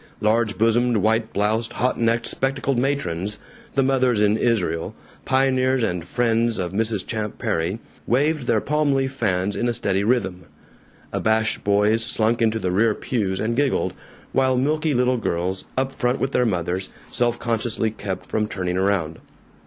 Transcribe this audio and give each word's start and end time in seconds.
Large 0.19 0.57
bosomed, 0.57 0.97
white 0.97 1.31
bloused, 1.31 1.73
hot 1.73 1.99
necked, 1.99 2.25
spectacled 2.25 2.79
matrons 2.79 3.37
the 3.75 3.83
Mothers 3.83 4.19
in 4.19 4.35
Israel, 4.35 4.95
pioneers 5.25 5.83
and 5.83 6.05
friends 6.07 6.57
of 6.57 6.71
Mrs. 6.71 7.05
Champ 7.05 7.37
Perry 7.37 7.77
waved 8.07 8.47
their 8.47 8.61
palm 8.61 8.93
leaf 8.93 9.13
fans 9.13 9.55
in 9.55 9.69
a 9.69 9.75
steady 9.75 10.03
rhythm. 10.03 10.45
Abashed 11.13 11.63
boys 11.63 12.03
slunk 12.03 12.41
into 12.41 12.57
the 12.57 12.71
rear 12.71 12.95
pews 12.95 13.39
and 13.39 13.55
giggled, 13.55 13.93
while 14.31 14.57
milky 14.57 14.95
little 14.95 15.17
girls, 15.17 15.65
up 15.77 15.91
front 15.91 16.19
with 16.19 16.31
their 16.31 16.47
mothers, 16.47 16.89
self 17.11 17.37
consciously 17.37 17.91
kept 17.91 18.25
from 18.25 18.47
turning 18.47 18.77
around. 18.77 19.19